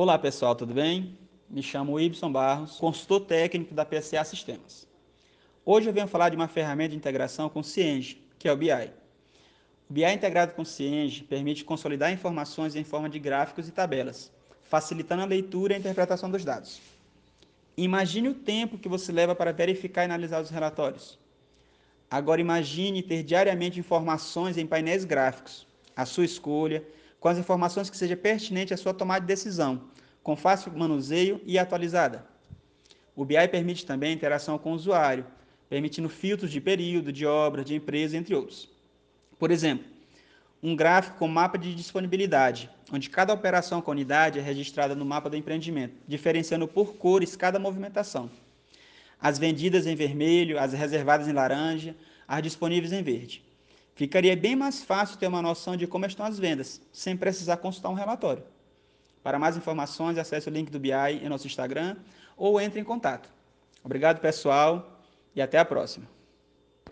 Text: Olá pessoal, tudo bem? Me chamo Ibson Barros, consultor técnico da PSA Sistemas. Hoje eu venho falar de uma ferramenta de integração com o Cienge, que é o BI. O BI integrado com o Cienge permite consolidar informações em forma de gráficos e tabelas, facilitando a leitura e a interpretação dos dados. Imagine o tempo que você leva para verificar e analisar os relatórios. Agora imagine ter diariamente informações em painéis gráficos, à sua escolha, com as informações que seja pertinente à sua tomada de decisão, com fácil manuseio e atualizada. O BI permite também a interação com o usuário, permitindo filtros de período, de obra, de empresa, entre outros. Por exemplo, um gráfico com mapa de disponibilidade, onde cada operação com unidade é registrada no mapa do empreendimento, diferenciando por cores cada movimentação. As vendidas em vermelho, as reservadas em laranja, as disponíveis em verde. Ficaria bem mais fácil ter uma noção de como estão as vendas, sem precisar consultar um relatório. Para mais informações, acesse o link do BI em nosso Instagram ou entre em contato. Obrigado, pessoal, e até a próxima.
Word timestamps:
Olá 0.00 0.16
pessoal, 0.16 0.54
tudo 0.54 0.72
bem? 0.74 1.18
Me 1.50 1.60
chamo 1.60 1.98
Ibson 1.98 2.30
Barros, 2.30 2.76
consultor 2.78 3.22
técnico 3.22 3.74
da 3.74 3.84
PSA 3.84 4.22
Sistemas. 4.22 4.86
Hoje 5.66 5.88
eu 5.88 5.92
venho 5.92 6.06
falar 6.06 6.28
de 6.28 6.36
uma 6.36 6.46
ferramenta 6.46 6.90
de 6.90 6.96
integração 6.96 7.48
com 7.48 7.58
o 7.58 7.64
Cienge, 7.64 8.22
que 8.38 8.46
é 8.46 8.52
o 8.52 8.56
BI. 8.56 8.92
O 9.90 9.92
BI 9.92 10.04
integrado 10.04 10.54
com 10.54 10.62
o 10.62 10.64
Cienge 10.64 11.24
permite 11.24 11.64
consolidar 11.64 12.12
informações 12.12 12.76
em 12.76 12.84
forma 12.84 13.08
de 13.08 13.18
gráficos 13.18 13.66
e 13.66 13.72
tabelas, 13.72 14.30
facilitando 14.62 15.22
a 15.22 15.26
leitura 15.26 15.72
e 15.72 15.74
a 15.74 15.80
interpretação 15.80 16.30
dos 16.30 16.44
dados. 16.44 16.80
Imagine 17.76 18.28
o 18.28 18.34
tempo 18.34 18.78
que 18.78 18.88
você 18.88 19.10
leva 19.10 19.34
para 19.34 19.52
verificar 19.52 20.02
e 20.02 20.04
analisar 20.04 20.40
os 20.40 20.48
relatórios. 20.48 21.18
Agora 22.08 22.40
imagine 22.40 23.02
ter 23.02 23.24
diariamente 23.24 23.80
informações 23.80 24.56
em 24.58 24.64
painéis 24.64 25.04
gráficos, 25.04 25.66
à 25.96 26.06
sua 26.06 26.24
escolha, 26.24 26.84
com 27.20 27.28
as 27.28 27.38
informações 27.38 27.90
que 27.90 27.96
seja 27.96 28.16
pertinente 28.16 28.72
à 28.72 28.76
sua 28.76 28.94
tomada 28.94 29.20
de 29.20 29.26
decisão, 29.26 29.82
com 30.22 30.36
fácil 30.36 30.72
manuseio 30.72 31.40
e 31.44 31.58
atualizada. 31.58 32.26
O 33.16 33.24
BI 33.24 33.48
permite 33.48 33.84
também 33.84 34.10
a 34.10 34.14
interação 34.14 34.58
com 34.58 34.72
o 34.72 34.74
usuário, 34.74 35.26
permitindo 35.68 36.08
filtros 36.08 36.50
de 36.50 36.60
período, 36.60 37.12
de 37.12 37.26
obra, 37.26 37.64
de 37.64 37.74
empresa, 37.74 38.16
entre 38.16 38.34
outros. 38.34 38.68
Por 39.38 39.50
exemplo, 39.50 39.84
um 40.62 40.74
gráfico 40.74 41.18
com 41.18 41.28
mapa 41.28 41.56
de 41.56 41.74
disponibilidade, 41.74 42.70
onde 42.92 43.10
cada 43.10 43.32
operação 43.32 43.80
com 43.80 43.90
unidade 43.90 44.38
é 44.38 44.42
registrada 44.42 44.94
no 44.94 45.04
mapa 45.04 45.30
do 45.30 45.36
empreendimento, 45.36 45.94
diferenciando 46.06 46.66
por 46.66 46.94
cores 46.94 47.36
cada 47.36 47.58
movimentação. 47.58 48.30
As 49.20 49.38
vendidas 49.38 49.86
em 49.86 49.94
vermelho, 49.94 50.58
as 50.58 50.72
reservadas 50.72 51.28
em 51.28 51.32
laranja, 51.32 51.94
as 52.26 52.42
disponíveis 52.42 52.92
em 52.92 53.02
verde. 53.02 53.47
Ficaria 53.98 54.36
bem 54.36 54.54
mais 54.54 54.84
fácil 54.84 55.18
ter 55.18 55.26
uma 55.26 55.42
noção 55.42 55.76
de 55.76 55.84
como 55.84 56.06
estão 56.06 56.24
as 56.24 56.38
vendas, 56.38 56.80
sem 56.92 57.16
precisar 57.16 57.56
consultar 57.56 57.88
um 57.88 57.94
relatório. 57.94 58.44
Para 59.24 59.40
mais 59.40 59.56
informações, 59.56 60.16
acesse 60.16 60.48
o 60.48 60.52
link 60.52 60.70
do 60.70 60.78
BI 60.78 60.92
em 61.20 61.28
nosso 61.28 61.48
Instagram 61.48 61.96
ou 62.36 62.60
entre 62.60 62.78
em 62.78 62.84
contato. 62.84 63.28
Obrigado, 63.82 64.20
pessoal, 64.20 65.02
e 65.34 65.42
até 65.42 65.58
a 65.58 65.64
próxima. 65.64 66.06